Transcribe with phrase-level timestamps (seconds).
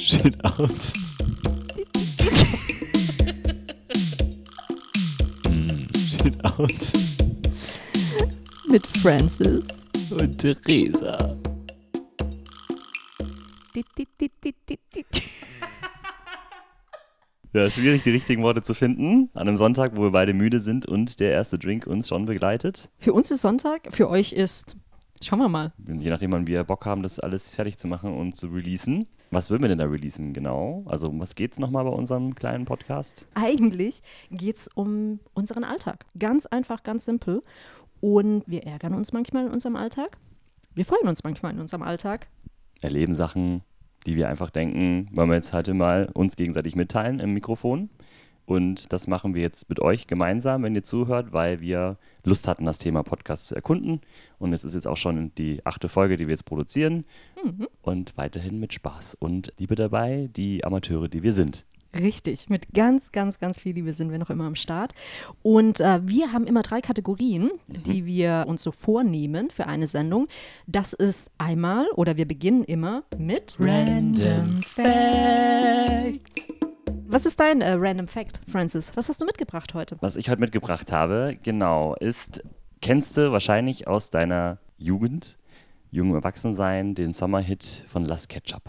[0.00, 0.70] Shit out.
[5.46, 6.70] Mm, Shit out.
[8.66, 9.66] Mit Francis.
[10.10, 11.36] Und Theresa.
[17.52, 19.28] Ja, schwierig, die richtigen Worte zu finden.
[19.34, 22.88] An einem Sonntag, wo wir beide müde sind und der erste Drink uns schon begleitet.
[22.98, 24.76] Für uns ist Sonntag, für euch ist.
[25.22, 25.74] Schauen wir mal.
[25.86, 29.06] Je nachdem, wann wir Bock haben, das alles fertig zu machen und zu releasen.
[29.32, 30.82] Was würden wir denn da releasen genau?
[30.86, 33.24] Also, um was geht's nochmal bei unserem kleinen Podcast?
[33.34, 34.02] Eigentlich
[34.32, 36.04] geht es um unseren Alltag.
[36.18, 37.44] Ganz einfach, ganz simpel.
[38.00, 40.18] Und wir ärgern uns manchmal in unserem Alltag.
[40.74, 42.26] Wir freuen uns manchmal in unserem Alltag.
[42.82, 43.62] Erleben Sachen,
[44.04, 47.90] die wir einfach denken, wollen wir jetzt heute mal uns gegenseitig mitteilen im Mikrofon.
[48.50, 52.64] Und das machen wir jetzt mit euch gemeinsam, wenn ihr zuhört, weil wir Lust hatten,
[52.64, 54.00] das Thema Podcast zu erkunden.
[54.40, 57.04] Und es ist jetzt auch schon die achte Folge, die wir jetzt produzieren.
[57.82, 61.64] Und weiterhin mit Spaß und Liebe dabei, die Amateure, die wir sind.
[61.96, 64.94] Richtig, mit ganz, ganz, ganz viel Liebe sind wir noch immer am Start.
[65.42, 70.26] Und äh, wir haben immer drei Kategorien, die wir uns so vornehmen für eine Sendung.
[70.66, 76.20] Das ist einmal, oder wir beginnen immer mit Random Fact.
[77.12, 78.92] Was ist dein äh, Random Fact, Francis?
[78.94, 79.96] Was hast du mitgebracht heute?
[80.00, 82.40] Was ich heute mitgebracht habe, genau, ist,
[82.82, 85.36] kennst du wahrscheinlich aus deiner Jugend,
[85.90, 88.62] jungem Erwachsensein, den Sommerhit von Las Ketchup.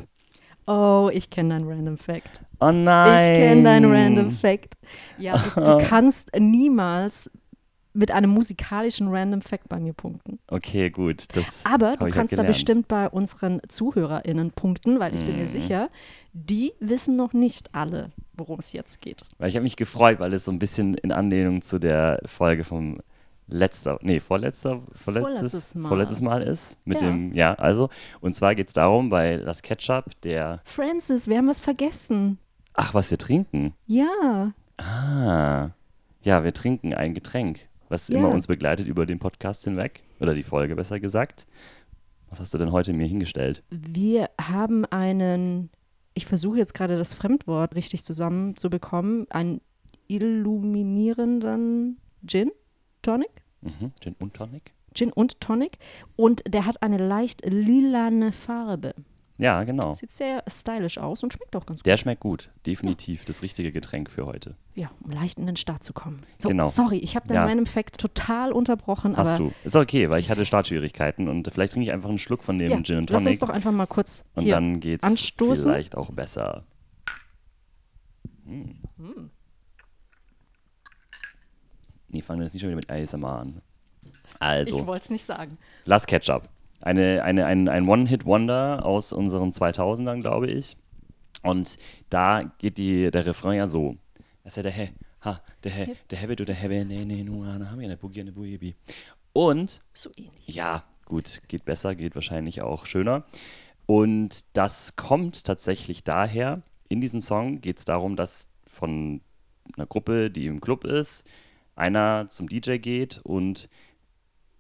[0.66, 2.42] Oh, ich kenne dein Random Fact.
[2.60, 3.32] Oh nein!
[3.32, 4.76] Ich kenne dein Random Fact.
[5.20, 7.30] Ja, du, du kannst niemals
[7.94, 10.40] mit einem musikalischen Random Fact bei mir punkten.
[10.48, 11.26] Okay, gut.
[11.36, 15.48] Das Aber du kannst da bestimmt bei unseren ZuhörerInnen punkten, weil ich bin mir Mhm.
[15.48, 15.90] sicher,
[16.34, 19.22] die wissen noch nicht alle, worum es jetzt geht.
[19.40, 22.64] Weil ich habe mich gefreut, weil es so ein bisschen in Anlehnung zu der Folge
[22.64, 23.00] vom
[23.48, 25.88] letzter, nee, vorletzter, vorletztes, Vorletztes Mal.
[25.90, 26.78] vorletztes Mal ist.
[26.86, 27.10] Mit Ja.
[27.10, 27.90] dem, ja, also.
[28.22, 32.38] Und zwar geht es darum, bei Las Ketchup, der, Francis, wir haben was vergessen.
[32.74, 33.74] ach, was wir trinken.
[33.88, 35.72] Ja, Ah,
[36.24, 38.18] ja, wir trinken ein Getränk, was Ja.
[38.20, 40.04] immer uns begleitet über den Podcast hinweg.
[40.20, 41.46] Oder die Folge besser gesagt.
[42.30, 43.64] Was hast du denn heute mir hingestellt?
[43.70, 45.70] wir haben einen,
[46.14, 49.62] ich versuche jetzt gerade das Fremdwort richtig zusammenzubekommen, einen
[50.08, 52.52] illuminierenden Gin
[53.02, 53.44] Tonic?
[53.62, 54.74] Mhm, Gin und Tonic?
[54.94, 55.78] Gin und Tonic.
[56.16, 58.94] Und der hat eine leicht lilane Farbe.
[59.42, 59.96] Ja, genau.
[59.96, 61.86] Sieht sehr stylisch aus und schmeckt auch ganz gut.
[61.88, 62.52] Der schmeckt gut.
[62.68, 64.56] Definitiv das richtige Getränk für heute.
[64.76, 66.22] Ja, um leicht in den Start zu kommen.
[66.38, 66.70] So, Genau.
[66.70, 67.46] sorry, ich habe den Ja.
[67.46, 69.52] Random Fact total unterbrochen, Hast du.
[69.64, 72.70] Ist okay, weil ich hatte Startschwierigkeiten und vielleicht trinke ich einfach einen Schluck von dem
[72.70, 74.54] ja, Gin und lass uns Tonic doch einfach mal kurz und hier.
[74.54, 75.64] dann geht's anstoßen.
[75.64, 76.64] vielleicht auch besser.
[78.46, 78.76] Hm.
[82.10, 83.62] Nee, fangen wir jetzt nicht schon wieder mit ASMR an.
[84.40, 85.58] Also, Ich wollte es nicht sagen.
[85.86, 86.48] Las Ketchup.
[86.82, 90.78] Eine, eine, ein, ein One-Hit-Wonder aus unseren 2000ern, glaube ich.
[91.44, 91.78] Und
[92.10, 93.98] da geht die, der Refrain ja so.
[94.44, 94.90] Das ist ja der
[95.24, 98.58] ha, der He, der Hebbe, du der Hebbe, ne, ne, nu, ne, Boogie, ne, Boogie,
[98.58, 98.76] bi.
[99.34, 100.48] Und So ähnlich.
[100.48, 103.26] ja, gut, geht besser, geht wahrscheinlich auch schöner.
[103.86, 109.22] Und das kommt tatsächlich daher, in diesem Song geht es darum, dass von
[109.76, 111.26] einer Gruppe, die im Club ist,
[111.76, 113.70] einer zum DJ geht und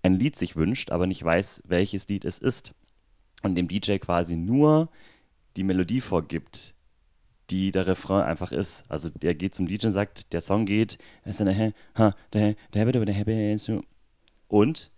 [0.03, 2.73] ein Lied sich wünscht, aber nicht weiß, welches Lied es ist.
[3.43, 4.89] Und dem DJ quasi nur
[5.55, 6.73] die Melodie vorgibt,
[7.49, 8.83] die der Refrain einfach ist.
[8.89, 10.97] Also der geht zum DJ und sagt, der Song geht,
[14.47, 14.91] und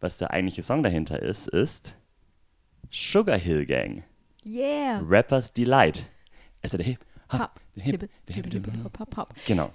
[0.00, 1.96] was der eigentliche Song dahinter ist, ist
[2.90, 4.04] Sugar Hill Gang.
[4.44, 5.00] Yeah.
[5.06, 6.06] Rappers Delight.
[6.62, 6.98] Es ist der Hip,
[7.32, 8.84] Hop, Hop, der Hip, Hippe, der Hip, hippe, der hippe, Hip.
[8.84, 9.34] hopp, hopp, hopp.
[9.46, 9.72] Genau.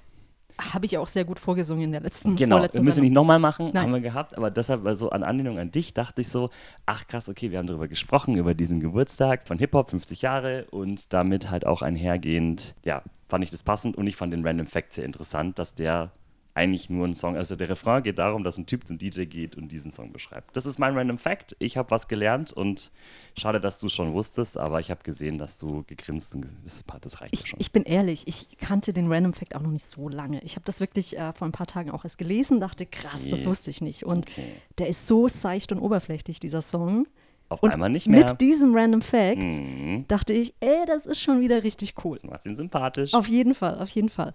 [0.59, 3.71] Habe ich auch sehr gut vorgesungen in der letzten Genau, müssen wir nicht nochmal machen,
[3.73, 3.83] Nein.
[3.83, 6.49] haben wir gehabt, aber deshalb, weil so an Anlehnung an dich, dachte ich so,
[6.85, 11.13] ach krass, okay, wir haben darüber gesprochen, über diesen Geburtstag von Hip-Hop, 50 Jahre und
[11.13, 14.93] damit halt auch einhergehend, ja, fand ich das passend und ich fand den Random Fact
[14.93, 16.11] sehr interessant, dass der
[16.57, 19.55] eigentlich nur ein Song, also der Refrain geht darum, dass ein Typ zum DJ geht
[19.55, 20.55] und diesen Song beschreibt.
[20.57, 22.91] Das ist mein Random Fact, ich habe was gelernt und
[23.37, 26.83] schade, dass du es schon wusstest, aber ich habe gesehen, dass du gegrinst und das,
[27.01, 27.59] das reicht Ich, schon.
[27.61, 30.41] ich bin ehrlich, ich kannte den Random Fact auch noch nicht so lange.
[30.43, 33.41] Ich habe das wirklich äh, vor ein paar Tagen auch erst gelesen, dachte, krass, das
[33.41, 33.45] Nee.
[33.45, 34.03] wusste ich nicht.
[34.05, 34.51] Und Okay.
[34.79, 37.07] der ist so seicht und oberflächlich, dieser Song.
[37.49, 38.25] Auf Und einmal nicht mehr.
[38.25, 40.05] mit diesem Random Fact Mhm.
[40.07, 42.17] dachte ich, ey, das ist schon wieder richtig cool.
[42.21, 43.13] Das macht ihn sympathisch.
[43.13, 44.33] Auf jeden Fall, auf jeden Fall.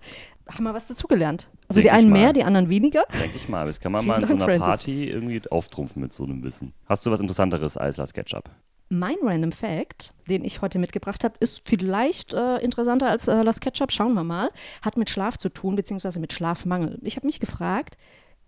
[0.49, 1.49] Haben wir was dazugelernt?
[1.69, 3.05] Also Denk die einen mehr, die anderen weniger.
[3.13, 3.67] Denke ich mal.
[3.67, 4.67] Das kann man Vielen mal in so einer Francis.
[4.67, 6.73] Party irgendwie auftrumpfen mit so einem Wissen.
[6.87, 8.49] Hast du was Interessanteres als Las Ketchup?
[8.89, 13.61] Mein Random Fact, den ich heute mitgebracht habe, ist vielleicht äh, interessanter als äh, Las
[13.61, 13.91] Ketchup.
[13.93, 14.51] Schauen wir mal.
[14.83, 16.99] Hat mit Schlaf zu tun, beziehungsweise mit Schlafmangel.
[17.03, 17.97] Ich habe mich gefragt,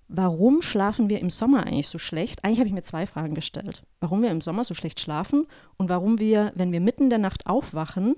[0.09, 2.45] warum schlafen wir im Sommer eigentlich so schlecht?
[2.45, 3.83] Eigentlich habe ich mir zwei Fragen gestellt.
[4.01, 5.47] Warum wir im Sommer so schlecht schlafen
[5.77, 8.17] und warum wir, wenn wir mitten in der Nacht aufwachen,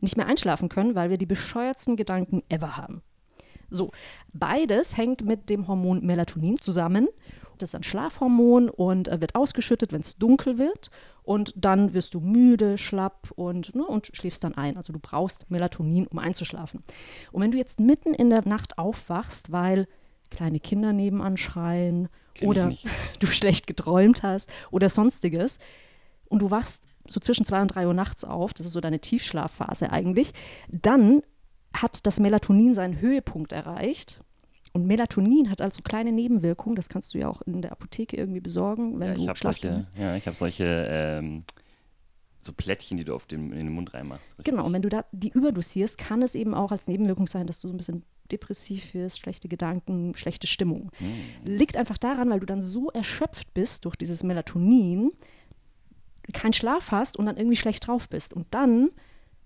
[0.00, 3.02] nicht mehr einschlafen können, weil wir die bescheuertsten Gedanken ever haben.
[3.70, 3.90] So,
[4.32, 7.08] beides hängt mit dem Hormon Melatonin zusammen.
[7.58, 10.90] Das ist ein Schlafhormon und äh, wird ausgeschüttet, wenn es dunkel wird.
[11.22, 14.76] Und dann wirst du müde, schlapp und, ne, und schläfst dann ein.
[14.76, 16.82] Also du brauchst Melatonin, um einzuschlafen.
[17.32, 19.86] Und wenn du jetzt mitten in der Nacht aufwachst, weil
[20.30, 22.72] kleine Kinder nebenan schreien Kenn ich oder
[23.20, 25.58] du schlecht geträumt hast oder sonstiges
[26.28, 28.98] und du wachst so zwischen zwei und drei Uhr nachts auf, das ist so deine
[28.98, 30.32] Tiefschlafphase eigentlich,
[30.68, 31.20] dann
[31.74, 34.20] hat das Melatonin seinen Höhepunkt erreicht.
[34.72, 38.40] Und Melatonin hat also kleine Nebenwirkungen, das kannst du ja auch in der Apotheke irgendwie
[38.40, 39.90] besorgen, wenn Ja, ich du habe schlafen solche, musst.
[39.96, 41.44] ja, ich hab solche ähm,
[42.44, 44.38] so Plättchen, die du auf den, in den Mund reinmachst.
[44.38, 44.52] richtig?
[44.52, 47.60] Genau, und wenn du da die überdosierst, kann es eben auch als Nebenwirkung sein, dass
[47.60, 50.90] du so ein bisschen depressiv wirst, schlechte Gedanken, schlechte Stimmung.
[50.98, 51.14] Hm.
[51.44, 55.12] Liegt einfach daran, weil du dann so erschöpft bist durch dieses Melatonin,
[56.32, 58.32] keinen Schlaf hast und dann irgendwie schlecht drauf bist.
[58.32, 58.90] Und dann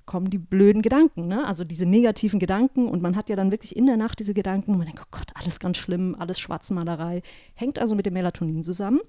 [0.06, 1.46] kommen die blöden Gedanken, ne?
[1.46, 2.88] also diese negativen Gedanken.
[2.88, 5.08] Und man hat ja dann wirklich in der Nacht diese Gedanken, und man denkt, oh
[5.10, 7.22] Gott, alles ganz schlimm, alles Schwarzmalerei.
[7.54, 9.00] Hängt also mit dem Melatonin zusammen.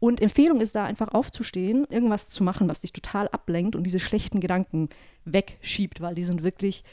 [0.00, 4.00] Und Empfehlung ist da einfach aufzustehen, irgendwas zu machen, was dich total ablenkt und diese
[4.00, 4.88] schlechten Gedanken
[5.26, 6.84] wegschiebt, weil die sind wirklich,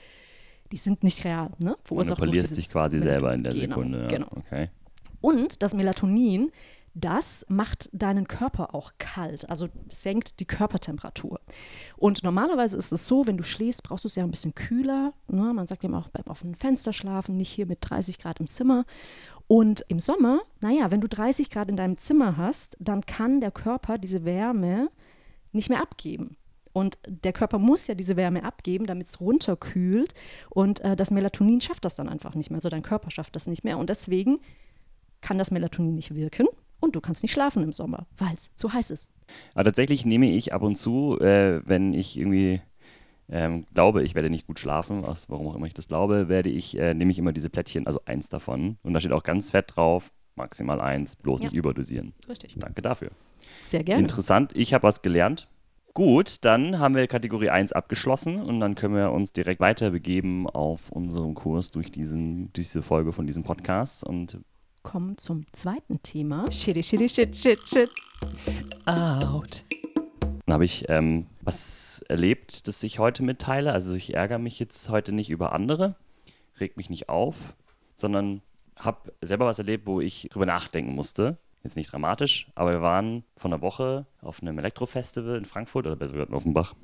[0.72, 1.52] die sind nicht real.
[1.58, 1.78] Ne?
[1.84, 4.02] Du Verursacht manipulierst dieses dich quasi selber in der Genau, Sekunde.
[4.04, 4.08] Ja.
[4.08, 4.28] Genau.
[4.36, 4.70] Okay.
[5.22, 6.52] Und das Melatonin,
[6.94, 11.40] das macht deinen Körper auch kalt, also senkt die Körpertemperatur.
[11.96, 15.14] Und normalerweise ist es so, wenn du schläfst, brauchst du es ja ein bisschen kühler.
[15.28, 15.54] Ne?
[15.54, 18.86] Man sagt eben auch beim offenen Fenster schlafen, nicht hier mit 30 Grad im Zimmer.
[19.48, 23.52] Und im Sommer, naja, wenn du 30 Grad in deinem Zimmer hast, dann kann der
[23.52, 24.90] Körper diese Wärme
[25.54, 26.36] nicht mehr abgeben.
[26.74, 30.14] Und der Körper muss ja diese Wärme abgeben, damit es runterkühlt.
[30.50, 32.58] Und äh, das Melatonin schafft das dann einfach nicht mehr.
[32.58, 33.78] Also dein Körper schafft das nicht mehr.
[33.78, 34.40] Und deswegen
[35.22, 36.48] kann das Melatonin nicht wirken
[36.80, 39.12] und du kannst nicht schlafen im Sommer, weil es zu heiß ist.
[39.56, 42.62] Aber tatsächlich nehme ich ab und zu, äh, wenn ich irgendwie
[43.30, 46.50] ähm, glaube, ich werde nicht gut schlafen, aus warum auch immer ich das glaube, werde
[46.50, 48.78] ich, äh, nehme ich immer diese Plättchen, also eins davon.
[48.84, 51.48] Und da steht auch ganz fett drauf, maximal eins, bloß Ja.
[51.48, 52.14] nicht überdosieren.
[52.30, 52.56] Richtig.
[52.58, 53.10] Danke dafür.
[53.60, 54.02] Sehr gerne.
[54.02, 55.48] Interessant, ich habe was gelernt.
[55.94, 60.48] Gut, dann haben wir Kategorie 1 abgeschlossen und dann können wir uns direkt weiter begeben
[60.48, 64.04] auf unserem Kurs durch diesen, diese Folge von diesem Podcast.
[64.04, 64.40] Und
[64.84, 66.46] Kommen zum zweiten Thema.
[66.52, 67.90] Shitty, shitty, shit, shit, shit.
[68.86, 69.64] out.
[70.46, 71.77] Dann habe ich ähm, was
[72.10, 73.72] erlebt, das ich heute mitteile.
[73.74, 75.96] Also ich ärgere mich jetzt heute nicht über andere,
[76.60, 77.56] reg mich nicht auf,
[77.96, 78.42] sondern
[78.76, 81.38] habe selber was erlebt, wo ich drüber nachdenken musste.
[81.64, 85.96] Jetzt nicht dramatisch, aber wir waren vor einer Woche auf einem Elektrofestival in Frankfurt oder
[85.96, 86.76] besser gesagt in Offenbach.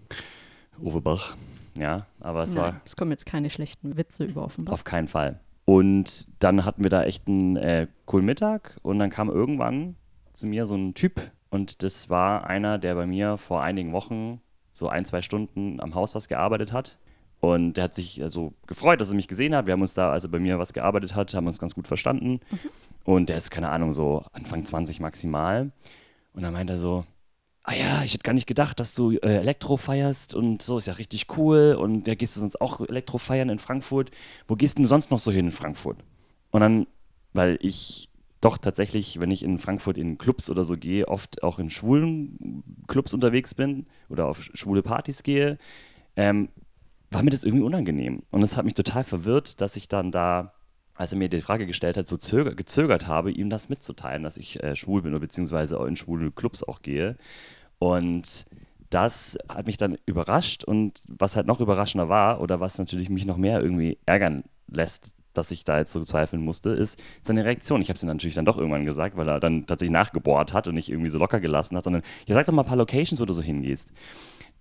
[0.84, 1.36] Offenbach.
[1.76, 4.74] Ja, aber es war Nein, es kommen jetzt keine schlechten Witze über Offenbach.
[4.74, 5.40] auf keinen Fall.
[5.66, 9.96] Und dann hatten wir da echt einen äh, coolen Mittag und dann kam irgendwann
[10.34, 14.42] zu mir so ein Typ und das war einer, der bei mir vor einigen Wochen
[14.74, 16.98] so ein, zwei Stunden am Haus was gearbeitet hat.
[17.40, 19.66] Und der hat sich also gefreut, dass er mich gesehen hat.
[19.66, 21.88] Wir haben uns da, als er bei mir was gearbeitet hat, haben uns ganz gut
[21.88, 22.40] verstanden.
[23.04, 25.72] Und der ist, keine Ahnung, so Anfang 20 maximal.
[26.34, 27.06] Und dann meint er so,
[27.64, 30.88] ah ja, ich hätte gar nicht gedacht, dass du äh, Elektro feierst und so, ist
[30.88, 31.78] ja richtig cool.
[31.78, 34.12] Und da gehst du sonst auch Elektro feiern in Frankfurt.
[34.48, 35.98] Wo gehst denn du sonst noch so hin in Frankfurt?
[36.52, 36.88] Und dann,
[37.34, 38.10] weil ich
[38.44, 42.64] doch tatsächlich, wenn ich in Frankfurt in Clubs oder so gehe, oft auch in schwulen
[42.88, 45.58] Clubs unterwegs bin oder auf schwule Partys gehe,
[46.16, 46.50] ähm,
[47.10, 48.24] war mir das irgendwie unangenehm.
[48.32, 50.54] Und es hat mich total verwirrt, dass ich dann da,
[50.96, 54.38] als er mir die Frage gestellt hat, so zöger, gezögert habe, ihm das mitzuteilen, dass
[54.38, 57.18] ich äh, schwul bin oder beziehungsweise auch in schwule Clubs auch gehe.
[57.80, 58.46] Und
[58.90, 63.26] das hat mich dann überrascht und was halt noch überraschender war oder was natürlich mich
[63.26, 67.82] noch mehr irgendwie ärgern lässt, dass ich da jetzt so zweifeln musste, ist seine Reaktion.
[67.82, 70.68] Ich habe es ihm natürlich dann doch irgendwann gesagt, weil er dann tatsächlich nachgebohrt hat
[70.68, 73.20] und nicht irgendwie so locker gelassen hat, sondern, ja, sag doch mal ein paar Locations,
[73.20, 73.90] wo du so hingehst.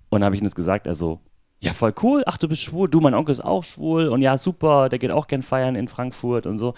[0.09, 1.21] Und dann habe ich ihm das gesagt, er so,
[1.63, 4.37] ja, voll cool, ach, du bist schwul, du, mein Onkel ist auch schwul und ja,
[4.37, 6.75] super, der geht auch gern feiern in Frankfurt und so.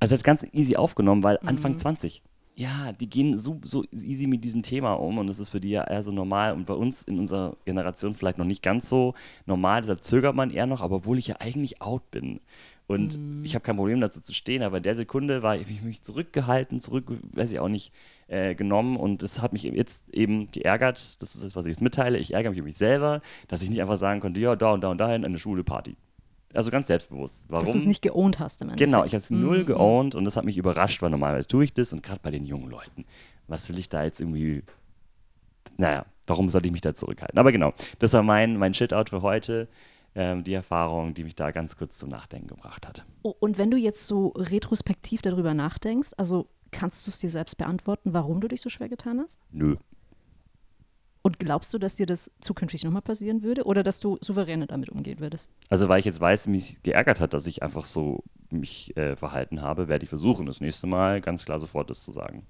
[0.00, 2.22] Also jetzt ganz easy aufgenommen, weil Anfang 20.
[2.54, 5.68] Ja, die gehen so, so easy mit diesem Thema um und das ist für die
[5.68, 9.12] ja eher so normal und bei uns in unserer Generation vielleicht noch nicht ganz so
[9.44, 12.40] normal, deshalb zögert man eher noch, aber obwohl ich ja eigentlich out bin.
[12.88, 16.02] Und ich habe kein Problem dazu zu stehen, aber in der Sekunde war ich mich
[16.02, 17.92] zurückgehalten, zurück, weiß ich auch nicht,
[18.28, 21.82] äh, genommen und das hat mich jetzt eben geärgert, das ist das, was ich jetzt
[21.82, 24.72] mitteile, ich ärgere mich über mich selber, dass ich nicht einfach sagen konnte, ja, da
[24.72, 25.96] und da und dahin, eine schwule Party.
[26.54, 27.42] Also ganz selbstbewusst.
[27.48, 27.64] Warum?
[27.64, 28.86] Dass du es nicht geowned hast im Endeffekt.
[28.90, 29.66] Genau, ich habe es null Mhm.
[29.66, 32.46] geowned und das hat mich überrascht, weil normalerweise tue ich das und gerade bei den
[32.46, 33.04] jungen Leuten.
[33.48, 34.62] Was will ich da jetzt irgendwie.
[35.76, 37.38] Naja, warum sollte ich mich da zurückhalten?
[37.38, 39.68] Aber genau, das war mein, mein Shit-Out für heute.
[40.18, 43.04] Ähm, die Erfahrung, die mich da ganz kurz zum Nachdenken gebracht hat.
[43.22, 47.58] Oh, und wenn du jetzt so retrospektiv darüber nachdenkst, also kannst du es dir selbst
[47.58, 49.42] beantworten, warum du dich so schwer getan hast?
[49.50, 49.76] Nö.
[51.20, 54.88] Und glaubst du, dass dir das zukünftig nochmal passieren würde oder dass du souveräner damit
[54.88, 55.52] umgehen würdest?
[55.68, 59.60] Also, weil ich jetzt weiß, mich geärgert hat, dass ich einfach so mich äh, verhalten
[59.60, 62.46] habe, werde ich versuchen, das nächste Mal ganz klar sofort das zu sagen.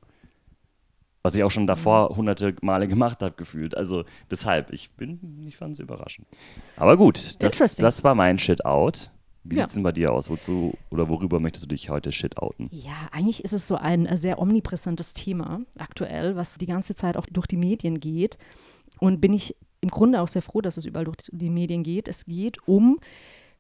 [1.27, 2.17] Was ich auch schon davor Mhm.
[2.19, 3.77] hunderte Male gemacht habe, gefühlt.
[3.77, 6.27] Also deshalb, ich bin, ich fand es überraschend.
[6.77, 9.11] Aber gut, das, das war mein Shit-Out.
[9.43, 9.63] Wie Ja.
[9.65, 10.31] sieht's denn bei dir aus?
[10.31, 12.69] Wozu oder worüber möchtest du dich heute shit-outen?
[12.71, 17.17] Ja, eigentlich ist es so ein äh, sehr omnipräsentes Thema aktuell, was die ganze Zeit
[17.17, 18.39] auch durch die Medien geht.
[19.01, 22.07] Und bin ich im Grunde auch sehr froh, dass es überall durch die Medien geht.
[22.09, 22.99] Es geht um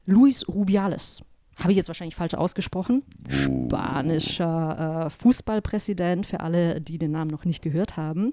[0.06, 1.22] Luis Rubiales.
[1.56, 3.02] Habe ich jetzt wahrscheinlich falsch ausgesprochen.
[3.28, 8.32] Spanischer äh, Fußballpräsident, für alle, die den Namen noch nicht gehört haben.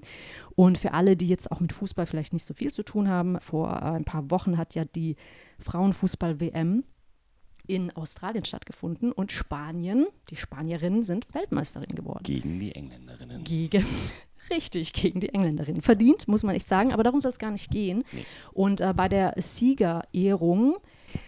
[0.54, 3.40] Und für alle, die jetzt auch mit Fußball vielleicht nicht so viel zu tun haben.
[3.40, 5.16] Vor äh, ein paar Wochen hat ja die
[5.58, 6.84] Frauenfußball-WM
[7.66, 12.22] in Australien stattgefunden und Spanien, die Spanierinnen sind Weltmeisterin geworden.
[12.22, 13.42] Gegen die Engländerinnen.
[13.44, 13.86] Gegen,
[14.50, 15.80] richtig, gegen die Engländerin.
[15.80, 18.04] Verdient, muss man echt sagen, aber darum soll es gar nicht gehen.
[18.52, 20.76] Und äh, bei der Siegerehrung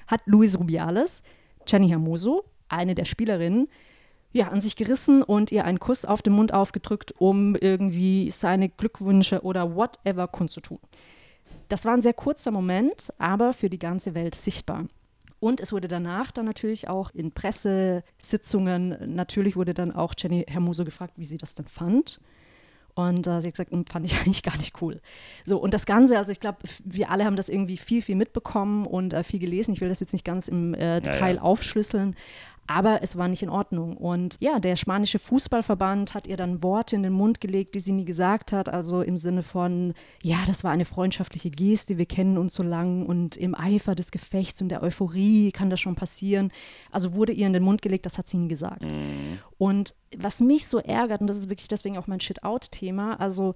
[0.06, 1.22] hat Luis Rubiales,
[1.66, 3.68] Jenny Hermoso, eine der Spielerinnen,
[4.32, 8.68] ja, an sich gerissen und ihr einen Kuss auf den Mund aufgedrückt, um irgendwie seine
[8.68, 10.78] Glückwünsche oder whatever kundzutun.
[11.68, 14.86] Das war ein sehr kurzer Moment, aber für die ganze Welt sichtbar.
[15.40, 20.84] Und es wurde danach dann natürlich auch in Pressesitzungen, natürlich wurde dann auch Jenny Hermoso
[20.84, 22.20] gefragt, wie sie das denn fand.
[22.96, 25.00] Und äh, sie hat gesagt, "Hm, fand ich eigentlich gar nicht cool.
[25.44, 28.86] So, und das Ganze, also ich glaube, wir alle haben das irgendwie viel, viel mitbekommen
[28.86, 29.72] und äh, viel gelesen.
[29.72, 31.42] Ich will das jetzt nicht ganz im äh, Detail ja.
[31.42, 32.16] aufschlüsseln,
[32.66, 33.96] aber es war nicht in Ordnung.
[33.96, 37.92] Und ja, der spanische Fußballverband hat ihr dann Worte in den Mund gelegt, die sie
[37.92, 38.68] nie gesagt hat.
[38.68, 43.06] Also im Sinne von, ja, das war eine freundschaftliche Geste, wir kennen uns so lang
[43.06, 46.50] und im Eifer des Gefechts und der Euphorie kann das schon passieren.
[46.90, 48.84] Also wurde ihr in den Mund gelegt, das hat sie nie gesagt.
[49.58, 53.54] Und was mich so ärgert, und das ist wirklich deswegen auch mein Shit-Out-Thema, also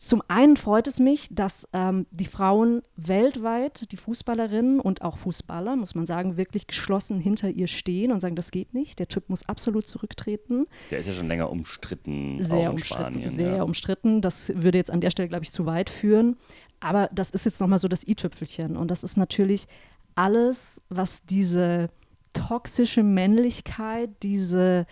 [0.00, 5.76] zum einen freut es mich, dass ähm, die Frauen weltweit, die Fußballerinnen und auch Fußballer,
[5.76, 9.28] muss man sagen, wirklich geschlossen hinter ihr stehen und sagen, das geht nicht, der Typ
[9.28, 10.64] muss absolut zurücktreten.
[10.90, 12.42] Der ist ja schon länger umstritten.
[12.42, 13.62] Sehr umstritten, Spanien, sehr ja.
[13.62, 14.22] umstritten.
[14.22, 16.38] Das würde jetzt an der Stelle, glaube ich, zu weit führen.
[16.80, 18.78] Aber das ist jetzt nochmal so das i-Tüpfelchen.
[18.78, 19.66] Und das ist natürlich
[20.14, 21.88] alles, was diese
[22.32, 24.86] toxische Männlichkeit, diese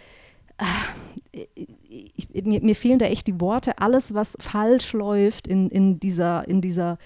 [1.32, 6.46] ich, mir, mir fehlen da echt die Worte, alles, was falsch läuft in, in, dieser,
[6.48, 6.98] in dieser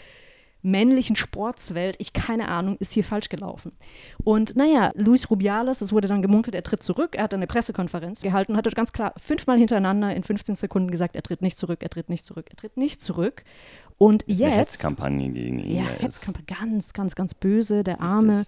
[0.63, 3.73] männlichen Sportswelt, ich keine Ahnung, ist hier falsch gelaufen.
[4.23, 8.23] Und naja, Luis Rubiales, es wurde dann gemunkelt, er tritt zurück, er hat eine Pressekonferenz
[8.23, 11.81] gehalten und hat ganz klar fünfmal hintereinander in 15 Sekunden gesagt, er tritt nicht zurück,
[11.83, 13.45] er tritt nicht zurück, er tritt nicht zurück.
[13.99, 15.77] Und Eine jetzt Hetzkampagne gegen ihn.
[15.77, 18.45] ja, Hetzkampagne, ganz, ganz, ganz böse, der Arme.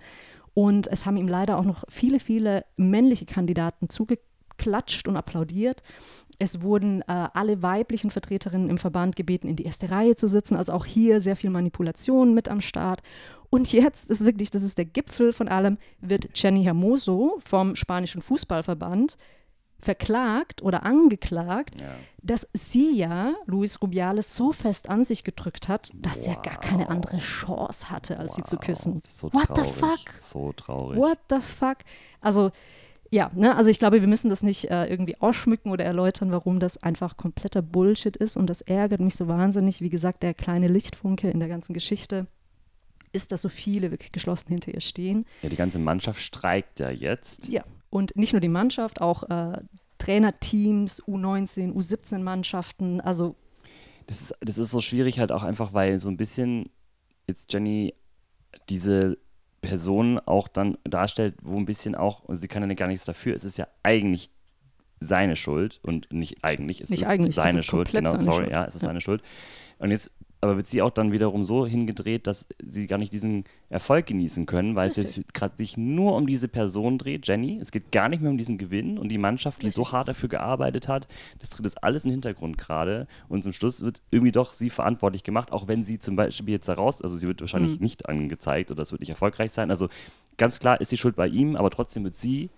[0.54, 3.88] Und es haben ihm leider auch noch viele, viele männliche Kandidaten
[4.58, 5.82] zugeklatscht und applaudiert.
[6.38, 10.56] Es wurden äh, alle weiblichen Vertreterinnen im Verband gebeten, in die erste Reihe zu sitzen.
[10.56, 13.02] Also auch hier sehr viel Manipulation mit am Start.
[13.50, 18.20] Und jetzt ist wirklich, das ist der Gipfel von allem, wird Jenny Hermoso vom spanischen
[18.20, 19.16] Fußballverband
[19.78, 21.94] verklagt oder angeklagt, Ja.
[22.23, 26.88] dass sie ja Luis Rubiales so fest an sich gedrückt hat, dass er gar keine
[26.88, 29.02] andere Chance hatte, als sie zu küssen.
[29.08, 29.66] So What traurig.
[29.66, 29.99] the fuck?
[30.20, 30.99] So traurig.
[30.99, 31.76] What the fuck?
[32.23, 32.50] Also,
[33.14, 36.59] ja, ne, also ich glaube, wir müssen das nicht äh, irgendwie ausschmücken oder erläutern, warum
[36.59, 39.80] das einfach kompletter Bullshit ist und das ärgert mich so wahnsinnig.
[39.80, 42.26] Wie gesagt, der kleine Lichtfunke in der ganzen Geschichte
[43.12, 45.26] ist, dass so viele wirklich geschlossen hinter ihr stehen.
[45.42, 47.47] Ja, die ganze Mannschaft streikt ja jetzt.
[47.47, 49.61] Ja, und nicht nur die Mannschaft, auch äh,
[49.99, 53.37] Trainerteams, U19, U17-Mannschaften, also
[54.09, 56.68] Das ist, das ist so schwierig halt auch einfach, weil so ein bisschen
[57.28, 57.94] jetzt Jenny
[58.68, 59.18] diese
[59.64, 63.44] Person auch dann darstellt, wo ein bisschen auch, sie kann ja gar nichts dafür, es
[63.44, 64.30] ist ja eigentlich
[65.00, 68.44] seine Schuld und nicht eigentlich, es Nicht ist eigentlich, es seine ist Schuld, genau, sorry,
[68.44, 68.50] Schuld.
[68.52, 68.88] ja, es ist Ja.
[68.88, 69.23] seine Schuld.
[69.78, 70.11] Und jetzt,
[70.44, 74.44] aber wird sie auch dann wiederum so hingedreht, dass sie gar nicht diesen Erfolg genießen
[74.44, 75.16] können, weil es Richtig.
[75.16, 77.58] jetzt gerade sich nur um diese Person dreht, Jenny.
[77.62, 80.28] Es geht gar nicht mehr um diesen Gewinn und die Mannschaft, die so hart dafür
[80.28, 81.08] gearbeitet hat,
[81.38, 84.68] das tritt jetzt alles in den Hintergrund gerade und zum Schluss wird irgendwie doch sie
[84.68, 88.06] verantwortlich gemacht, auch wenn sie zum Beispiel jetzt da raus, also sie wird wahrscheinlich nicht
[88.06, 89.70] angezeigt oder es wird nicht erfolgreich sein.
[89.70, 89.88] Also
[90.36, 92.50] ganz klar ist die Schuld bei ihm, aber trotzdem wird sie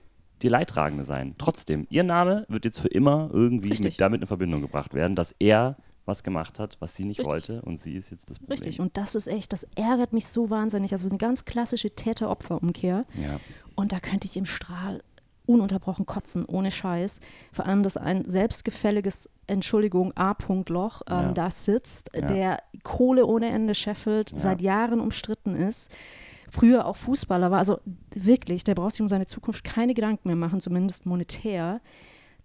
[0.42, 1.36] die Leidtragende sein.
[1.38, 3.92] Trotzdem, ihr Name wird jetzt für immer irgendwie Richtig.
[3.92, 5.76] mit, damit in Verbindung gebracht werden, dass er
[6.06, 7.32] was gemacht hat, was sie nicht Richtig.
[7.32, 8.52] wollte und sie ist jetzt das Problem.
[8.58, 8.80] richtig.
[8.80, 10.92] Und das ist echt, das ärgert mich so wahnsinnig.
[10.92, 13.04] Also eine ganz klassische Täter-Opfer-Umkehr.
[13.20, 13.40] Ja.
[13.75, 15.02] Und da könnte ich im Strahl
[15.46, 17.20] ununterbrochen kotzen, ohne Scheiß.
[17.52, 21.32] Vor allem, dass ein selbstgefälliges, Entschuldigung, A-Punkt-Loch ähm, Ja.
[21.32, 22.20] da sitzt, Ja.
[22.22, 24.38] der Kohle ohne Ende scheffelt, Ja.
[24.38, 25.90] seit Jahren umstritten ist.
[26.50, 27.78] Früher auch Fußballer war, also
[28.14, 31.80] wirklich, der braucht sich um seine Zukunft keine Gedanken mehr machen, zumindest monetär.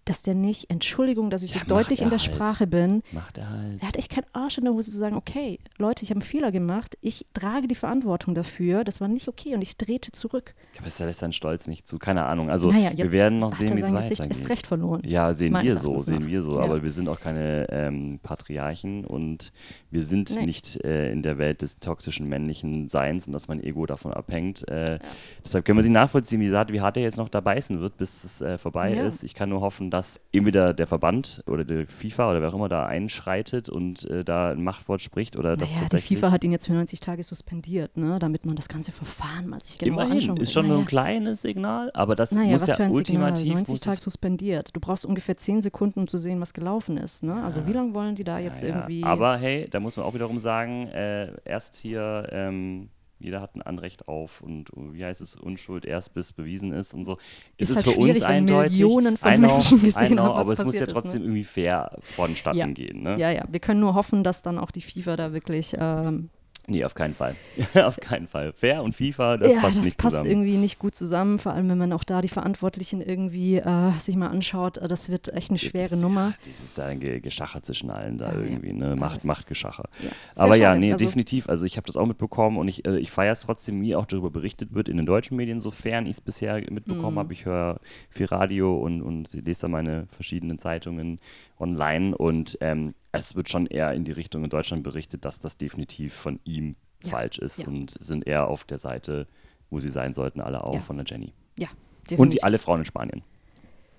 [0.04, 2.32] Dass der nicht, Entschuldigung, dass ich Ja, so deutlich in er der halt.
[2.34, 3.80] Sprache bin, Macht er halt.
[3.82, 6.28] er hat echt keinen Arsch in der Hose zu sagen, okay, Leute, ich habe einen
[6.28, 10.54] Fehler gemacht, ich trage die Verantwortung dafür, das war nicht okay und ich drehte zurück.
[10.78, 11.98] Aber es lässt seinen Stolz nicht zu.
[11.98, 12.50] Keine Ahnung.
[12.50, 14.20] Also naja, wir werden noch sehen, wie es weitergeht.
[14.28, 15.02] erst recht verloren.
[15.04, 16.56] Ja, sehen wir so, sehen wir so.
[16.56, 16.64] Ja.
[16.64, 19.52] Aber wir sind auch keine ähm, Patriarchen und
[19.90, 20.46] wir sind Nee.
[20.46, 24.66] nicht äh, in der Welt des toxischen männlichen Seins und dass mein Ego davon abhängt.
[24.68, 24.98] Äh,
[25.44, 28.24] Deshalb können wir sie nachvollziehen, wie, wie hart er jetzt noch da beißen wird, bis
[28.24, 29.06] es äh, vorbei Ja.
[29.06, 29.22] ist.
[29.24, 32.68] Ich kann nur hoffen, dass entweder der Verband oder die FIFA oder wer auch immer
[32.68, 35.98] da einschreitet und äh, da ein Machtwort spricht oder das Naja, die.
[36.16, 39.60] FIFA hat ihn jetzt für 90 Tage suspendiert, ne, damit man das ganze Verfahren mal
[39.60, 40.52] sich genauer Immerhin, anschauen ist kann.
[40.62, 40.84] schon nur naja.
[40.84, 43.38] ein kleines Signal, aber das Naja, muss was ja für ein ultimativ.
[43.38, 44.74] Signal, 90 muss Tage suspendiert.
[44.74, 47.22] Du brauchst ungefähr 10 Sekunden, um zu sehen, was gelaufen ist.
[47.22, 47.42] Ne?
[47.42, 48.74] Also wie lange wollen die da jetzt Ja, ja.
[48.76, 49.04] irgendwie...
[49.04, 52.88] Aber hey, da muss man auch wiederum sagen, äh, erst hier, ähm,
[53.22, 56.94] jeder hat ein Anrecht auf und uh, wie heißt es, Unschuld erst bis bewiesen ist
[56.94, 57.18] und so.
[57.56, 58.72] Ist es halt für uns eindeutig.
[58.72, 61.00] Millionen von know, Menschen gesehen know, haben, aber es muss ja passiert ist, ne?
[61.00, 62.66] trotzdem irgendwie fair vonstatten Ja.
[62.66, 63.02] gehen.
[63.02, 63.16] Ne?
[63.18, 65.74] Ja, ja, wir können nur hoffen, dass dann auch die FIFA da wirklich...
[65.78, 66.30] Ähm,
[66.68, 67.34] Nee, auf keinen Fall.
[67.74, 68.52] auf keinen Fall.
[68.52, 70.30] Fair und FIFA, das ja, passt das nicht passt zusammen.
[70.30, 74.14] irgendwie nicht gut zusammen, vor allem wenn man auch da die Verantwortlichen irgendwie äh, sich
[74.16, 74.78] mal anschaut.
[74.78, 76.34] Äh, das wird echt eine schwere Ja, Nummer.
[76.46, 78.94] Dieses da Ge Geschacher zwischen allen da Ja, irgendwie, ne?
[78.94, 79.88] Macht, das- Machtgeschacher.
[80.02, 81.48] Ja, Aber ja, nee, Also- definitiv.
[81.48, 84.06] Also ich habe das auch mitbekommen und ich, äh, ich feiere es trotzdem, wie auch
[84.06, 87.18] darüber berichtet wird in den deutschen Medien, sofern ich es bisher mitbekommen Mhm.
[87.18, 87.32] habe.
[87.32, 91.18] Ich höre viel Radio und, und lese da meine verschiedenen Zeitungen
[91.58, 95.56] online und ähm, es wird schon eher in die Richtung in Deutschland berichtet, dass das
[95.56, 97.66] definitiv von ihm Ja, falsch ist ja.
[97.66, 99.26] und sind eher auf der Seite,
[99.70, 100.80] wo sie sein sollten, alle auch Ja.
[100.80, 101.32] von der Jenny.
[101.58, 102.30] Ja, Und definitiv.
[102.38, 103.22] die alle Frauen in Spanien.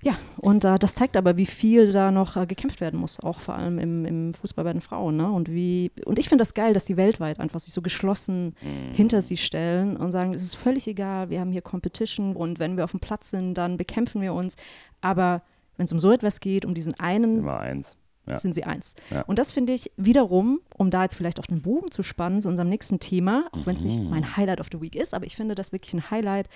[0.01, 3.39] Ja, und äh, das zeigt aber, wie viel da noch äh, gekämpft werden muss, auch
[3.39, 5.15] vor allem im, im Fußball bei den Frauen.
[5.15, 5.31] Ne?
[5.31, 8.93] Und wie und ich finde das geil, dass die weltweit einfach sich so geschlossen Mhm.
[8.93, 12.75] hinter sie stellen und sagen, es ist völlig egal, wir haben hier Competition und wenn
[12.75, 14.57] wir auf dem Platz sind, dann bekämpfen wir uns.
[14.99, 15.41] Aber
[15.77, 17.95] wenn es um so etwas geht, um diesen einen Immer eins.
[18.25, 18.37] Ja.
[18.39, 18.95] sind sie eins.
[19.09, 19.21] Ja.
[19.23, 22.47] Und das finde ich wiederum, um da jetzt vielleicht auch den Bogen zu spannen zu
[22.49, 23.87] unserem nächsten Thema, auch wenn es Mhm.
[23.87, 26.47] nicht mein Highlight of the Week ist, aber ich finde das wirklich ein Highlight,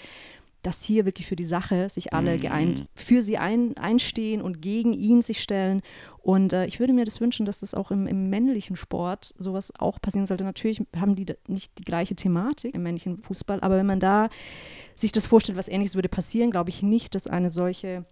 [0.64, 2.42] dass hier wirklich für die Sache sich alle Mhm.
[2.42, 5.82] geeint für sie ein, einstehen und gegen ihn sich stellen.
[6.20, 9.72] Und äh, ich würde mir das wünschen, dass das auch im, im männlichen Sport sowas
[9.78, 10.44] auch passieren sollte.
[10.44, 14.30] Natürlich haben die nicht die gleiche Thematik im männlichen Fußball, aber wenn man da
[14.96, 18.06] sich das vorstellt, was ähnliches würde passieren, glaube ich nicht, dass eine solche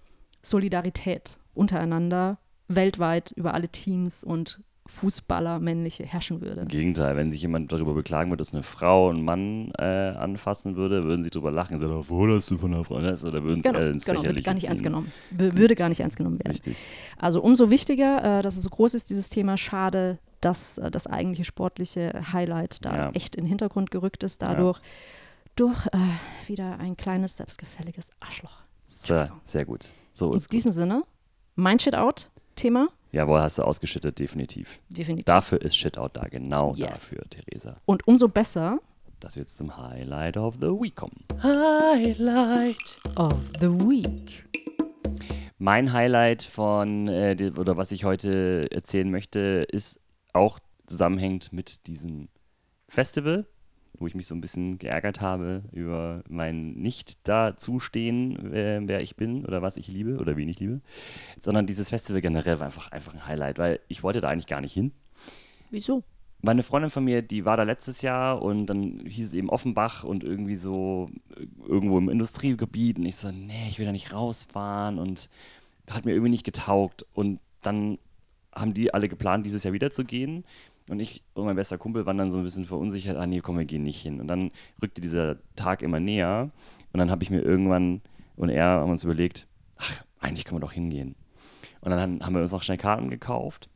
[0.44, 6.62] Solidarität untereinander weltweit über alle Teams und Fußballer männliche herrschen würde.
[6.62, 10.76] Im Gegenteil, wenn sich jemand darüber beklagen würde, dass eine Frau einen Mann äh, anfassen
[10.76, 11.80] würde, würden sie darüber lachen.
[11.80, 13.02] Sagen, wo hast du von einer Frau?
[13.02, 13.26] Das?
[13.26, 15.12] Oder würden sie Genau, äh, ins genau wird gar nicht ernst genommen.
[15.32, 16.52] Würde gar nicht ernst genommen werden.
[16.52, 16.78] Richtig.
[17.18, 19.58] Also umso wichtiger, äh, dass es so groß ist, dieses Thema.
[19.58, 23.10] Schade, dass äh, das eigentliche sportliche Highlight da Ja.
[23.14, 24.80] echt in den Hintergrund gerückt ist, dadurch
[25.56, 25.98] durch äh,
[26.48, 28.62] wieder ein kleines, selbstgefälliges Arschloch.
[28.86, 29.90] Sehr, sehr gut.
[30.12, 30.52] So In gut.
[30.52, 31.04] diesem Sinne,
[31.56, 31.80] mein
[32.58, 34.80] Shit-Out-Thema, Jawohl, hast du ausgeschüttet, definitiv.
[34.90, 35.26] definitiv.
[35.26, 36.90] Dafür ist Shitout da, genau Yes.
[36.90, 37.78] dafür, Theresa.
[37.86, 38.80] Und umso besser
[39.20, 41.24] Dass wir jetzt zum Highlight of the Week kommen.
[41.42, 43.00] Highlight.
[43.18, 44.46] of the Week.
[45.58, 50.00] Mein Highlight von, äh, oder was ich heute erzählen möchte, ist
[50.34, 52.28] auch zusammenhängt mit diesem
[52.90, 53.46] Festival,
[54.00, 59.46] wo ich mich so ein bisschen geärgert habe über mein Nicht-Dazustehen, äh, wer ich bin
[59.46, 60.82] oder was ich liebe oder wen ich liebe,
[61.40, 64.62] sondern dieses Festival generell war einfach, einfach ein Highlight, weil ich wollte da eigentlich gar
[64.62, 64.92] nicht hin.
[65.72, 66.04] Wieso?
[66.42, 70.04] Meine Freundin von mir, die war da letztes Jahr und dann hieß es eben Offenbach
[70.04, 73.00] und irgendwie so äh, irgendwo im Industriegebiet.
[73.00, 75.00] Und ich so, nee, ich will da nicht rausfahren.
[75.00, 75.30] Und
[75.90, 77.06] hat mir irgendwie nicht getaugt.
[77.14, 77.98] Und dann
[78.54, 80.44] haben die alle geplant, dieses Jahr wieder zu gehen
[80.90, 83.58] und ich und mein bester Kumpel waren dann so ein bisschen verunsichert, ah nee, komm,
[83.58, 84.20] wir gehen nicht hin.
[84.20, 86.52] Und dann rückte dieser Tag immer näher
[86.94, 88.02] und dann habe ich mir irgendwann
[88.36, 91.16] und er haben uns überlegt, ach, eigentlich können wir doch hingehen.
[91.82, 93.70] Und dann haben wir uns noch schnell Karten gekauft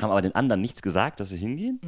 [0.00, 1.80] haben aber den anderen nichts gesagt, dass wir hingehen,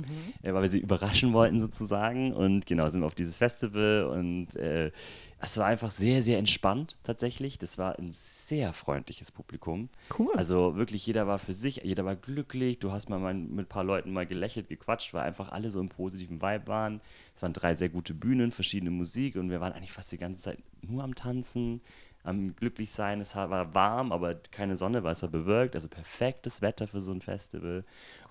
[0.42, 2.32] äh, weil wir sie überraschen wollten sozusagen.
[2.32, 4.92] Und genau, sind wir auf dieses Festival und äh,
[5.38, 7.58] es war einfach sehr, sehr entspannt tatsächlich.
[7.58, 9.90] Das war ein sehr freundliches Publikum.
[10.18, 10.34] Cool.
[10.34, 12.78] Also wirklich, jeder war für sich, jeder war glücklich.
[12.78, 15.78] Du hast mal, mal mit ein paar Leuten mal gelächelt, gequatscht, weil einfach alle so
[15.78, 17.00] im positiven Vibe waren.
[17.34, 20.40] Es waren drei sehr gute Bühnen, verschiedene Musik und wir waren eigentlich fast die ganze
[20.40, 21.82] Zeit nur am Tanzen,
[22.26, 23.20] am glücklich sein.
[23.20, 25.74] Es war warm, aber keine Sonne, weil es war bewölkt.
[25.74, 27.84] Also perfektes Wetter für so ein Festival.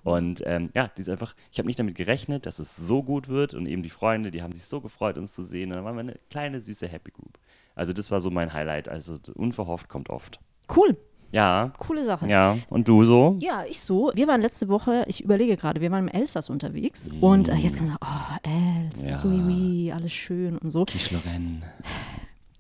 [0.04, 3.28] Und ähm, ja, die ist einfach, ich habe nicht damit gerechnet, dass es so gut
[3.28, 3.54] wird.
[3.54, 5.72] Und eben die Freunde, die haben sich so gefreut, uns zu sehen.
[5.72, 7.40] Und dann waren wir eine kleine, süße Happy Group.
[7.74, 8.88] Also das war so mein Highlight.
[8.90, 10.40] Also unverhofft kommt oft.
[10.76, 10.98] Cool.
[11.32, 12.28] Ja, Coole Sache.
[12.30, 12.58] ja.
[12.70, 13.38] Und du so?
[13.42, 14.12] Ja, ich so.
[14.16, 17.76] Wir waren letzte Woche, ich überlege gerade, wir waren im Elsass unterwegs und äh, jetzt
[17.78, 18.50] kann man sagen, oh,
[18.88, 19.18] Els, Ja.
[19.18, 20.86] so oui, oui, alles schön und so.
[20.86, 21.66] Kischloren.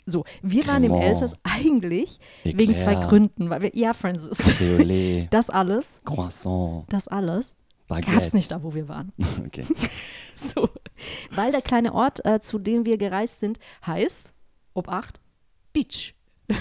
[0.05, 1.09] So, wir waren im Cremant.
[1.09, 3.07] Elsass eigentlich wegen zwei Eclair.
[3.07, 7.55] Gründen, weil wir, ja, Francis, lait, das alles, Croissant, das alles
[7.87, 9.11] gab es nicht da, wo wir waren.
[9.45, 9.65] Okay.
[10.35, 10.67] So,
[11.31, 14.33] weil der kleine Ort, äh, zu dem wir gereist sind, heißt,
[14.73, 15.21] ob acht,
[15.71, 16.13] Beach.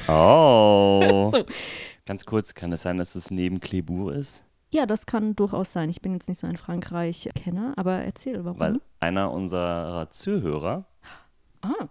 [0.07, 1.31] Oh.
[1.33, 1.45] So.
[2.07, 4.45] Ganz kurz, kann es sein, dass es neben Clebourg ist?
[4.71, 5.91] Ja, das kann durchaus sein.
[5.91, 8.61] Ich bin jetzt nicht so ein Frankreich-Kenner, aber erzähl, warum?
[8.61, 10.87] Weil einer unserer Zuhörer
[11.63, 11.89] ah,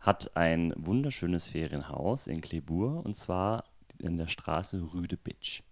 [0.00, 3.64] hat ein wunderschönes Ferienhaus in Clebourg und zwar
[3.98, 5.62] in der Straße Rue de Bitch.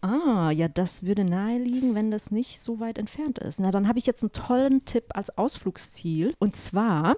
[0.00, 3.60] ah, ja, das würde naheliegen, wenn das nicht so weit entfernt ist.
[3.60, 6.34] Na, dann habe ich jetzt einen tollen Tipp als Ausflugsziel.
[6.38, 7.16] Und zwar,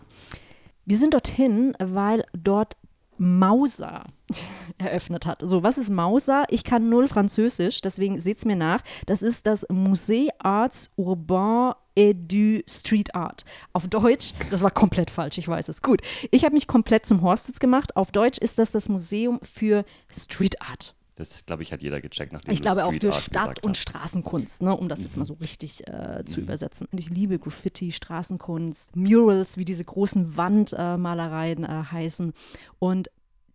[0.84, 2.76] wir sind dorthin, weil dort
[3.18, 4.04] Mauser
[4.78, 5.42] eröffnet hat.
[5.42, 6.44] So, was ist Mauser?
[6.50, 8.82] Ich kann null Französisch, deswegen seht es mir nach.
[9.06, 13.44] Das ist das Musée Arts Urbain et du Street Art.
[13.72, 15.82] Auf Deutsch, das war komplett falsch, ich weiß es.
[15.82, 17.96] Gut, ich habe mich komplett zum Horstitz gemacht.
[17.96, 20.94] Auf Deutsch ist das das Museum für Street Art.
[21.16, 23.82] Das, glaube ich, hat jeder gecheckt, nachdem Ich glaube auch für Art Stadt- und hast.
[23.82, 26.87] Straßenkunst, ne, um das jetzt mal so richtig äh, zu übersetzen.
[26.92, 32.32] Und ich liebe Graffiti, Straßenkunst, Murals, wie diese großen Wandmalereien äh, heißen.
[32.78, 33.11] Und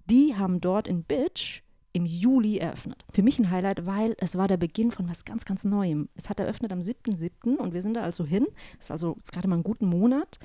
[0.10, 1.62] die haben dort in Bitch
[1.94, 3.06] im Juli eröffnet.
[3.12, 6.10] Für mich ein Highlight, weil es war der Beginn von was ganz, ganz Neuem.
[6.16, 7.56] Es hat eröffnet am 7.7.
[7.56, 8.48] und wir sind da also hin.
[8.78, 10.40] Das ist also gerade mal einen guten Monat.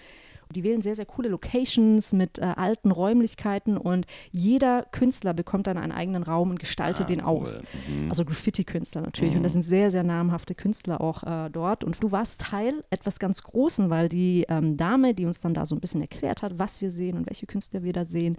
[0.55, 5.77] Die wählen sehr, sehr coole Locations mit äh, alten Räumlichkeiten und jeder Künstler bekommt dann
[5.79, 7.27] einen eigenen Raum und gestaltet Ah, den cool.
[7.27, 7.63] aus.
[7.89, 8.09] Mhm.
[8.09, 9.37] Also Graffiti-Künstler natürlich.
[9.37, 11.85] Und das sind sehr, sehr namhafte Künstler auch äh, dort.
[11.85, 15.67] Und du warst Teil etwas ganz Großen, weil die ähm, Dame, die uns dann da
[15.67, 18.37] so ein bisschen erklärt hat, was wir sehen und welche Künstler wir da sehen,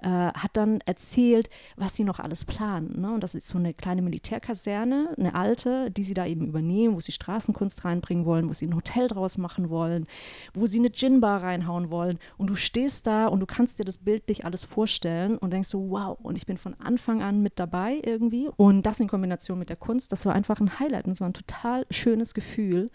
[0.00, 3.00] äh, hat dann erzählt, was sie noch alles planen.
[3.00, 3.12] Ne?
[3.12, 7.00] Und das ist so eine kleine Militärkaserne, eine alte, die sie da eben übernehmen, wo
[7.00, 10.06] sie Straßenkunst reinbringen wollen, wo sie ein Hotel draus machen wollen,
[10.54, 12.18] wo sie eine Gin-Bar reinhauen wollen.
[12.38, 15.90] Und du stehst da und du kannst dir das bildlich alles vorstellen und denkst so,
[15.90, 18.48] wow, und ich bin von Anfang an mit dabei irgendwie.
[18.56, 21.28] Und das in Kombination mit der Kunst, das war einfach ein Highlight und es war
[21.28, 22.90] ein total schönes Gefühl,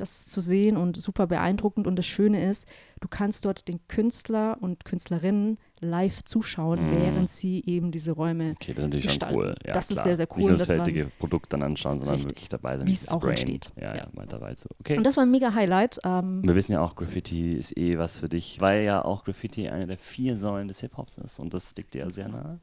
[0.00, 1.86] das zu sehen und super beeindruckend.
[1.86, 2.66] Und das Schöne ist,
[3.00, 7.00] du kannst dort den Künstler und Künstlerinnen live zuschauen, Mhm.
[7.00, 9.34] während sie eben diese Räume Okay, das ist natürlich gestalten.
[9.34, 9.54] schon cool.
[9.64, 10.04] Ja, Das ist klar.
[10.04, 10.42] sehr, sehr Nicht cool.
[10.42, 12.32] nur das Das fertige Produkt dann anschauen, sondern Richtig.
[12.32, 12.86] wirklich dabei sein.
[12.86, 13.70] Wie es auch entsteht.
[13.76, 14.08] Ja, ja, Ja.
[14.14, 14.68] mal dabei zu.
[14.80, 14.96] Okay.
[14.96, 15.98] Und das war ein mega Highlight.
[16.04, 19.68] Ähm, Wir wissen ja auch, Graffiti ist eh was für dich, weil ja auch Graffiti
[19.68, 22.58] eine der vier Säulen des Hip-Hops ist und das liegt dir ja sehr nahe.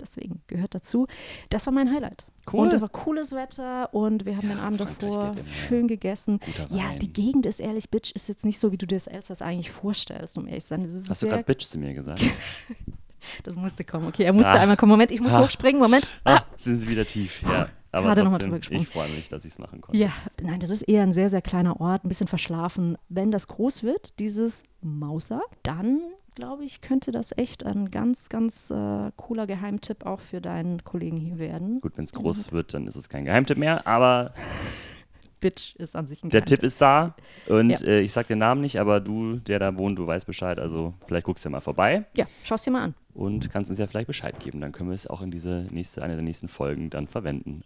[0.00, 1.06] deswegen gehört dazu.
[1.50, 2.26] Das war mein Highlight.
[2.50, 2.60] Cool.
[2.60, 5.34] Und es war cooles Wetter und wir haben den Abend davor
[5.68, 6.40] schön gegessen.
[6.70, 9.42] Ja, die Gegend ist ehrlich, Bitch, ist jetzt nicht so, wie du dir das Elsass
[9.42, 10.82] eigentlich vorstellst, um ehrlich zu sein.
[10.82, 12.20] Das, ist Hast du gerade Bitch zu mir gesagt?
[13.44, 14.08] das musste kommen.
[14.08, 14.54] Okay, er musste Ah.
[14.60, 14.90] einmal kommen.
[14.90, 15.40] Moment, ich muss Ah.
[15.44, 15.80] hochspringen.
[15.80, 16.08] Moment.
[16.24, 17.68] ah, sind sie wieder tief, ja.
[17.94, 18.82] Aber Gerade noch mal trotzdem, drüber gesprungen.
[18.82, 19.98] ich freue mich, dass ich es machen konnte.
[19.98, 20.10] Ja,
[20.42, 22.96] nein, das ist eher ein sehr, sehr kleiner Ort, ein bisschen verschlafen.
[23.10, 26.00] Wenn das groß wird, dieses Mauser, dann
[26.34, 31.16] glaube ich, könnte das echt ein ganz, ganz äh, cooler Geheimtipp auch für deinen Kollegen
[31.16, 31.80] hier werden.
[31.80, 34.32] Gut, wenn es groß wird, dann ist es kein Geheimtipp mehr, aber
[35.40, 36.60] Bitch ist an sich ein der Geheimtipp.
[36.60, 37.14] Tipp ist da
[37.48, 37.80] und Ja.
[37.86, 40.94] äh, ich sag den Namen nicht, aber du, der da wohnt, du weißt Bescheid, also
[41.06, 42.94] vielleicht guckst du ja mal vorbei Ja, schau es dir mal an.
[43.14, 46.02] und kannst uns ja vielleicht Bescheid geben, dann können wir es auch in diese nächste,
[46.02, 47.62] eine der nächsten Folgen dann verwenden.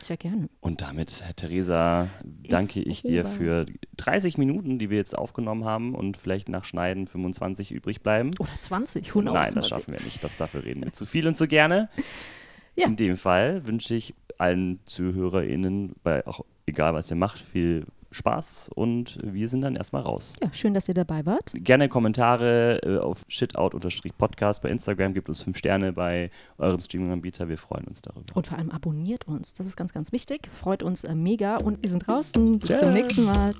[0.00, 0.48] Sehr gerne.
[0.60, 3.30] Und damit, Herr Theresa, danke ich dir over.
[3.30, 3.66] für
[3.96, 8.30] 30 Minuten, die wir jetzt aufgenommen haben und vielleicht nach Schneiden 25 übrig bleiben.
[8.38, 9.34] Oder 20, who knows?
[9.34, 10.22] Nein, das schaffen wir nicht.
[10.24, 11.88] Das dafür reden wir zu viel und zu gerne.
[12.76, 12.86] Ja.
[12.86, 18.70] In dem Fall wünsche ich allen ZuhörerInnen, bei auch egal was ihr macht, viel Spaß
[18.74, 20.34] und wir sind dann erstmal raus.
[20.42, 21.52] Ja, schön, dass ihr dabei wart.
[21.54, 27.58] Gerne Kommentare äh, auf shitout-podcast bei Instagram, gebt uns fünf Sterne bei eurem Streaming-Anbieter, wir
[27.58, 28.34] freuen uns darüber.
[28.34, 29.52] Und vor allem abonniert uns.
[29.52, 30.48] Das ist ganz, ganz wichtig.
[30.52, 31.56] Freut uns äh, mega.
[31.58, 32.58] Und wir sind draußen.
[32.58, 32.80] Bis Tschüss.
[32.80, 33.54] zum nächsten Mal.